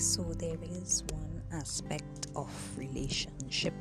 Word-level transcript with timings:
so 0.00 0.22
there 0.38 0.56
is 0.62 1.04
one 1.12 1.42
aspect 1.52 2.28
of 2.34 2.50
relationships 2.78 3.74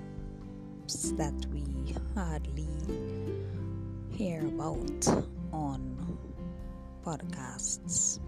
that 1.16 1.34
we 1.54 1.96
hardly 2.14 2.68
hear 4.10 4.46
about 4.46 5.08
on 5.54 6.20
podcasts, 7.06 8.20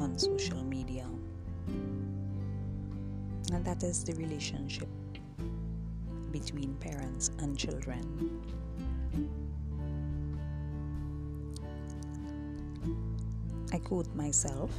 on 0.00 0.18
social 0.18 0.60
media, 0.64 1.06
and 3.52 3.64
that 3.64 3.84
is 3.84 4.02
the 4.02 4.14
relationship 4.14 4.88
between 6.32 6.74
parents 6.80 7.30
and 7.38 7.56
children. 7.56 8.40
I 13.72 13.78
quote 13.78 14.12
myself 14.16 14.72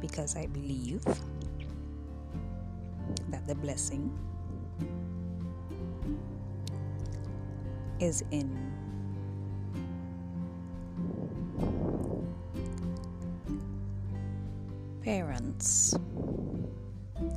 because 0.00 0.36
I 0.36 0.46
believe 0.46 1.02
that 3.30 3.46
the 3.46 3.54
blessing 3.54 4.10
is 8.00 8.22
in 8.30 8.56
parents 15.02 15.94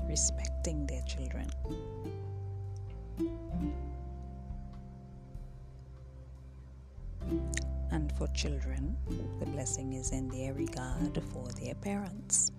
respecting 0.07 0.85
their 0.87 1.01
children. 1.03 1.49
And 7.91 8.11
for 8.17 8.27
children, 8.27 8.97
the 9.39 9.45
blessing 9.45 9.93
is 9.93 10.11
in 10.11 10.27
their 10.29 10.53
regard 10.53 11.21
for 11.33 11.47
their 11.53 11.75
parents. 11.75 12.50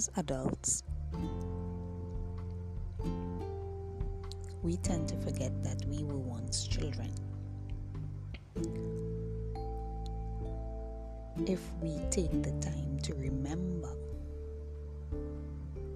As 0.00 0.08
adults, 0.16 0.82
we 4.62 4.78
tend 4.78 5.06
to 5.08 5.16
forget 5.18 5.52
that 5.62 5.84
we 5.90 6.02
were 6.02 6.16
once 6.16 6.66
children. 6.66 7.12
If 11.46 11.60
we 11.82 12.00
take 12.08 12.32
the 12.42 12.52
time 12.62 12.98
to 13.02 13.14
remember 13.16 13.90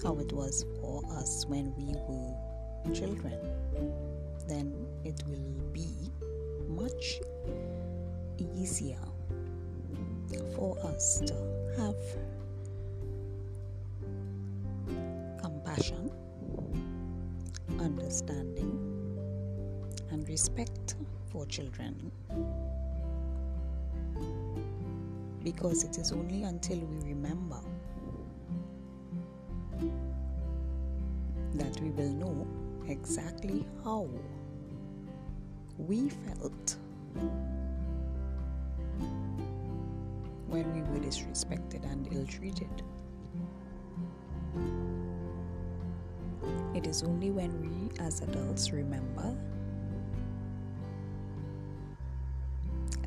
how 0.03 0.19
it 0.19 0.35
was 0.35 0.67
for 0.83 1.03
us 1.17 1.47
when 1.47 1.75
we 1.75 1.95
were 2.07 2.95
children, 2.95 3.39
then 4.47 4.87
it 5.07 5.25
will 5.27 5.63
be 5.73 6.11
much 6.69 7.21
easier 8.55 9.01
for 10.55 10.77
us 10.85 11.23
to 11.25 11.35
have 11.79 11.97
compassion, 15.75 16.11
understanding, 17.81 18.79
and 20.11 20.29
respect 20.29 20.95
for 21.31 21.47
children. 21.47 22.13
Because 25.43 25.85
it 25.85 25.99
is 25.99 26.13
only 26.13 26.45
until 26.45 26.79
we 26.79 27.09
remember 27.09 27.61
that 31.55 31.81
we 31.81 31.91
will 31.91 32.13
know 32.13 32.47
exactly 32.89 33.67
how 33.83 34.09
we 35.77 36.09
felt 36.09 36.77
when 40.49 40.73
we 40.73 40.83
were 40.83 41.05
disrespected 41.05 41.85
and 41.91 42.09
ill 42.13 42.27
treated. 42.27 42.83
Is 46.95 47.03
only 47.03 47.33
when 47.33 47.51
we 47.61 47.91
as 48.05 48.21
adults 48.21 48.71
remember 48.71 49.37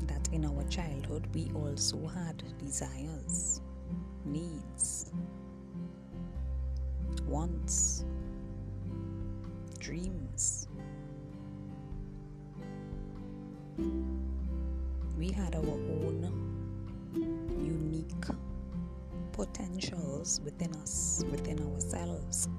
that 0.02 0.28
in 0.30 0.44
our 0.44 0.62
childhood 0.64 1.26
we 1.34 1.50
also 1.54 2.06
had 2.06 2.42
desires, 2.58 3.62
needs, 4.26 5.10
wants, 7.26 8.04
dreams. 9.78 10.68
We 15.16 15.32
had 15.32 15.54
our 15.54 15.64
own 15.64 16.20
unique 17.64 18.26
potentials 19.32 20.42
within 20.44 20.74
us, 20.76 21.24
within 21.30 21.58
ourselves. 21.72 22.50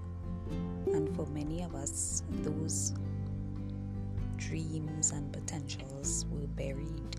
And 0.99 1.15
for 1.15 1.25
many 1.27 1.63
of 1.63 1.75
us, 1.75 2.23
those 2.43 2.93
dreams 4.35 5.11
and 5.11 5.31
potentials 5.31 6.25
were 6.29 6.45
buried 6.45 7.15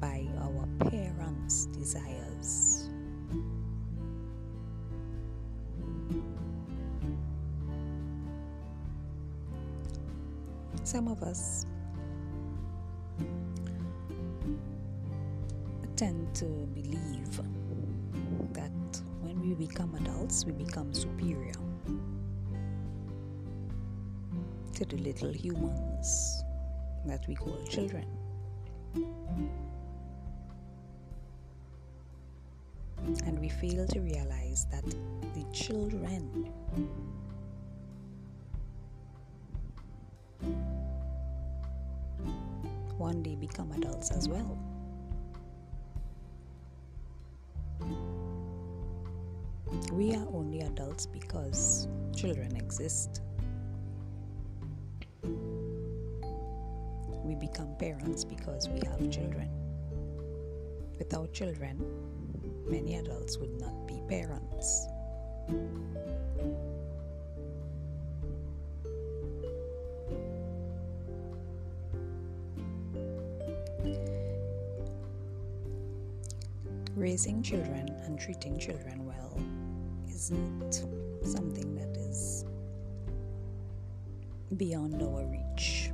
by 0.00 0.26
our 0.40 0.66
parents' 0.90 1.66
desires. 1.66 2.88
Some 10.82 11.06
of 11.06 11.22
us 11.22 11.64
tend 15.94 16.34
to 16.34 16.46
believe 16.74 17.40
that 18.54 18.72
when 19.22 19.40
we 19.40 19.54
become 19.54 19.94
adults, 19.94 20.44
we 20.44 20.52
become 20.52 20.92
superior 20.92 21.52
to 24.74 24.84
the 24.84 24.96
little 24.96 25.32
humans 25.32 26.44
that 27.06 27.26
we 27.28 27.34
call 27.34 27.58
children. 27.68 28.06
And 33.26 33.38
we 33.40 33.48
fail 33.48 33.86
to 33.86 34.00
realize 34.00 34.66
that 34.70 34.84
the 34.84 35.44
children 35.52 36.50
one 42.98 43.22
day 43.22 43.34
become 43.34 43.72
adults 43.72 44.10
as 44.12 44.28
well. 44.28 44.71
We 49.92 50.14
are 50.14 50.26
only 50.32 50.62
adults 50.62 51.04
because 51.04 51.86
children 52.16 52.56
exist. 52.56 53.20
We 57.22 57.34
become 57.34 57.76
parents 57.78 58.24
because 58.24 58.70
we 58.70 58.80
have 58.88 59.10
children. 59.10 59.50
Without 60.98 61.34
children, 61.34 61.84
many 62.66 62.96
adults 62.96 63.36
would 63.36 63.60
not 63.60 63.86
be 63.86 64.00
parents. 64.08 64.86
Raising 76.96 77.42
children 77.42 77.94
and 78.06 78.18
treating 78.18 78.58
children 78.58 79.04
well 79.04 79.38
isn't 80.22 80.86
something 81.24 81.74
that 81.74 81.96
is 81.96 82.44
beyond 84.56 85.02
our 85.02 85.24
reach 85.26 85.90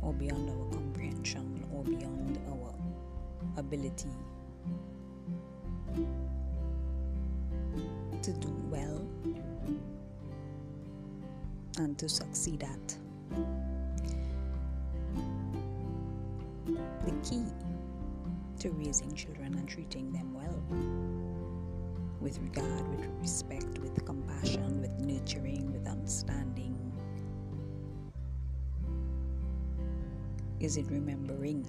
or 0.00 0.12
beyond 0.12 0.48
our 0.48 0.70
comprehension 0.70 1.66
or 1.74 1.82
beyond 1.82 2.38
our 2.52 2.72
ability 3.56 4.14
to 8.22 8.32
do 8.34 8.54
well 8.70 9.04
and 11.78 11.98
to 11.98 12.08
succeed 12.08 12.62
at. 12.62 12.96
The 17.04 17.12
key 17.28 17.42
to 18.60 18.70
raising 18.70 19.12
children 19.16 19.54
and 19.54 19.68
treating 19.68 20.12
them 20.12 20.32
well 20.32 20.62
with 22.24 22.38
regard, 22.38 22.88
with 22.88 23.06
respect, 23.20 23.78
with 23.78 24.04
compassion, 24.06 24.80
with 24.80 24.98
nurturing, 24.98 25.70
with 25.70 25.86
understanding 25.86 26.74
is 30.58 30.78
it 30.78 30.86
remembering 30.90 31.66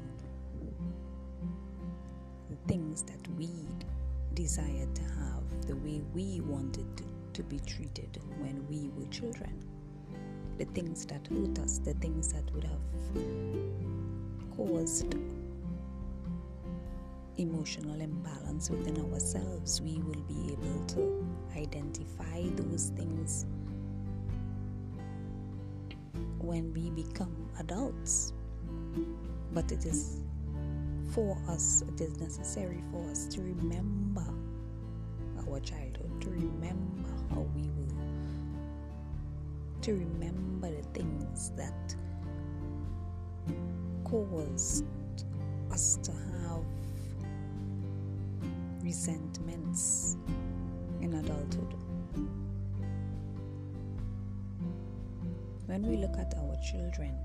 the 2.50 2.56
things 2.68 3.02
that 3.02 3.20
we 3.38 3.50
desired 4.34 4.96
to 4.96 5.02
have 5.04 5.44
the 5.68 5.76
way 5.76 6.02
we 6.14 6.40
wanted 6.42 6.96
to 6.96 7.04
to 7.34 7.44
be 7.44 7.60
treated 7.68 8.18
when 8.38 8.66
we 8.70 8.90
were 8.96 9.12
children. 9.12 9.54
The 10.58 10.64
things 10.64 11.06
that 11.08 11.28
hurt 11.28 11.60
us, 11.60 11.80
the 11.80 11.94
things 11.96 12.32
that 12.32 12.50
would 12.54 12.64
have 12.64 12.80
caused 14.56 15.16
emotional 17.38 18.00
imbalance 18.00 18.70
within 18.70 18.98
ourselves, 19.12 19.82
we 19.82 20.00
will 20.00 20.22
be 20.24 20.54
able 20.54 20.86
to 20.88 21.26
identify 21.56 22.44
those 22.56 22.92
things 22.96 23.46
when 26.40 26.74
we 26.74 26.90
become 26.92 27.36
adults. 27.60 28.34
But 29.54 29.72
it 29.72 29.86
is 29.86 30.22
for 31.12 31.38
us, 31.48 31.84
it 31.88 32.02
is 32.02 32.18
necessary 32.20 32.82
for 32.92 33.10
us 33.10 33.28
to 33.28 33.42
remember 33.42 34.26
our 35.48 35.60
childhood, 35.60 36.22
to 36.22 36.30
remember 36.30 37.10
how 37.30 37.46
we 37.56 37.64
were, 37.64 37.96
to 39.82 39.94
remember 39.94 40.70
the 40.70 40.84
things 40.90 41.52
that 41.56 41.96
caused 44.04 44.86
us 45.72 45.98
to 46.04 46.12
have 46.12 46.64
resentments 48.86 50.16
in 51.02 51.16
adulthood. 51.16 51.74
When 55.66 55.82
we 55.82 55.98
look 55.98 56.16
at 56.20 56.36
our 56.38 56.56
children, 56.58 57.18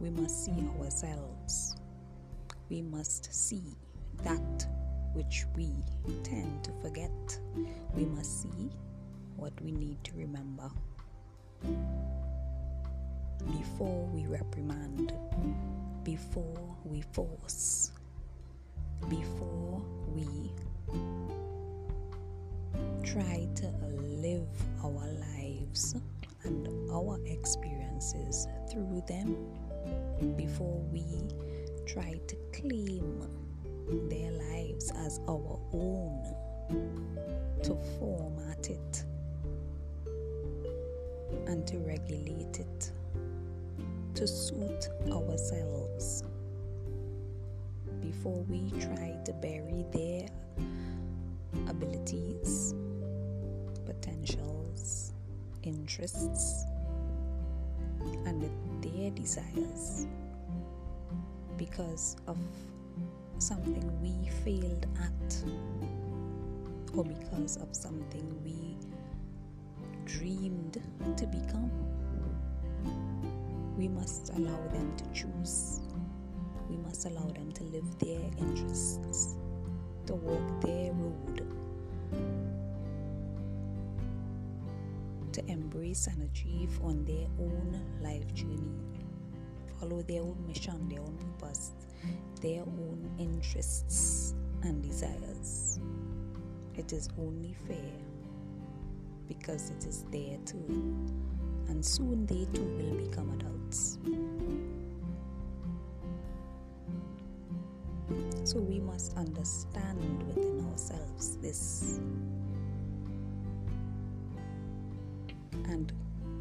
we 0.00 0.10
must 0.10 0.44
see 0.44 0.68
ourselves. 0.80 1.76
We 2.68 2.82
must 2.82 3.32
see 3.32 3.76
that 4.24 4.66
which 5.14 5.44
we 5.54 5.70
tend 6.24 6.64
to 6.64 6.72
forget. 6.82 7.38
We 7.94 8.04
must 8.04 8.42
see 8.42 8.70
what 9.36 9.52
we 9.62 9.70
need 9.70 10.02
to 10.02 10.12
remember 10.16 10.70
before 13.46 14.06
we 14.12 14.26
reprimand, 14.26 15.12
before 16.02 16.76
we 16.84 17.02
force, 17.12 17.92
through 28.98 29.16
them 29.16 30.36
before 30.36 30.80
we 30.92 31.04
try 31.86 32.18
to 32.26 32.36
claim 32.52 33.22
their 34.08 34.30
lives 34.32 34.92
as 34.96 35.20
our 35.28 35.58
own, 35.72 36.34
to 37.62 37.76
format 37.98 38.68
it 38.68 39.04
and 41.46 41.66
to 41.66 41.78
regulate 41.78 42.58
it 42.60 42.92
to 44.14 44.26
suit 44.26 44.88
ourselves 45.10 46.24
before 48.00 48.44
we 48.48 48.70
try 48.80 49.16
to 49.24 49.32
bury 49.34 49.84
their 49.92 50.28
abilities, 51.68 52.74
potentials, 53.86 55.12
interests, 55.62 56.64
and 58.26 58.42
their 58.98 59.10
desires 59.10 60.06
because 61.56 62.16
of 62.26 62.36
something 63.38 63.86
we 64.02 64.28
failed 64.44 64.86
at 65.00 65.36
or 66.96 67.04
because 67.04 67.56
of 67.58 67.68
something 67.74 68.26
we 68.44 68.76
dreamed 70.04 70.82
to 71.16 71.26
become. 71.26 71.70
We 73.76 73.86
must 73.86 74.30
allow 74.30 74.60
them 74.68 74.92
to 74.96 75.04
choose. 75.12 75.80
We 76.68 76.76
must 76.78 77.04
allow 77.06 77.26
them 77.26 77.52
to 77.52 77.64
live 77.64 77.98
their 77.98 78.20
interests, 78.38 79.36
to 80.06 80.14
walk 80.14 80.60
their 80.62 80.92
road, 80.92 81.46
to 85.38 85.52
embrace 85.52 86.08
and 86.08 86.22
achieve 86.22 86.80
on 86.82 87.04
their 87.04 87.26
own 87.38 87.80
life 88.00 88.32
journey, 88.34 88.72
follow 89.78 90.02
their 90.02 90.22
own 90.22 90.36
mission, 90.46 90.88
their 90.88 91.00
own 91.00 91.16
purpose, 91.38 91.72
their 92.40 92.62
own 92.62 93.08
interests 93.18 94.34
and 94.62 94.82
desires. 94.82 95.78
It 96.76 96.92
is 96.92 97.08
only 97.18 97.54
fair 97.68 98.00
because 99.28 99.70
it 99.70 99.84
is 99.86 100.04
there 100.10 100.38
too, 100.44 100.64
and 101.68 101.84
soon 101.84 102.26
they 102.26 102.46
too 102.52 102.64
will 102.64 103.06
become 103.08 103.30
adults. 103.38 103.98
So 108.44 108.58
we 108.58 108.80
must 108.80 109.16
understand 109.16 110.26
within 110.26 110.66
ourselves 110.70 111.36
this 111.36 112.00
and 115.68 115.92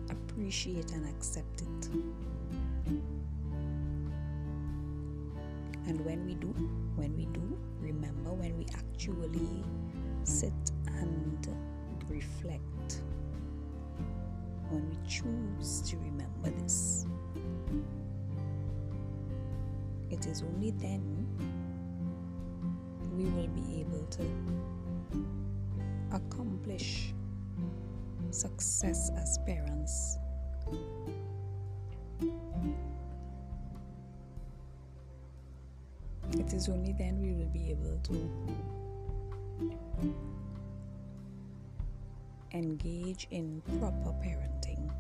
appreciate 0.10 0.92
and 0.92 1.08
accept 1.10 1.62
it. 1.62 1.90
And 5.88 6.04
when 6.06 6.26
we 6.26 6.36
do, 6.36 6.48
when 6.96 7.16
we 7.16 7.26
do, 7.26 7.58
remember 7.80 8.34
when 8.34 8.58
we 8.58 8.66
actually 8.76 9.64
sit 10.24 10.54
and 10.88 11.48
reflect, 12.10 13.02
when 14.70 14.90
we 14.90 14.98
choose 15.08 15.82
to 15.90 15.98
remember 15.98 16.50
this, 16.62 17.06
it 20.10 20.26
is 20.26 20.44
only 20.44 20.72
then 20.72 21.28
we 23.16 23.26
will 23.26 23.48
be 23.48 23.82
able 23.82 24.06
to 24.08 24.24
accomplish 26.12 27.14
success 28.48 29.12
as 29.18 29.38
parents. 29.40 30.18
It 36.32 36.54
is 36.54 36.70
only 36.70 36.94
then 36.94 37.20
we 37.20 37.34
will 37.34 37.52
be 37.52 37.72
able 37.72 38.00
to 38.04 38.16
engage 42.54 43.28
in 43.32 43.62
proper 43.80 44.14
parenting. 44.24 44.92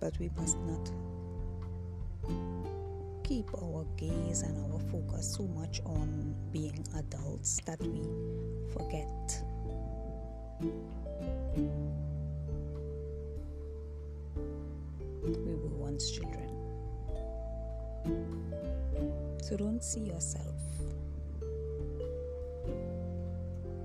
But 0.00 0.18
we 0.18 0.30
must 0.36 0.58
not 0.66 0.90
keep 3.28 3.50
our 3.62 3.84
gaze 3.98 4.40
and 4.40 4.56
our 4.72 4.80
focus 4.90 5.34
so 5.36 5.42
much 5.48 5.82
on 5.84 6.34
being 6.50 6.82
adults 6.96 7.60
that 7.66 7.78
we 7.82 8.00
forget 8.72 9.42
we 15.22 15.54
were 15.54 15.76
once 15.76 16.10
children. 16.10 16.48
So 19.42 19.58
don't 19.58 19.84
see 19.84 20.00
yourself 20.00 20.56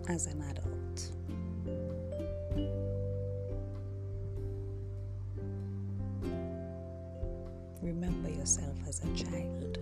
as 0.07 0.27
an 0.27 0.41
adult. 0.41 1.11
Remember 7.83 8.29
yourself 8.29 8.77
as 8.87 9.01
a 9.03 9.13
child. 9.13 9.77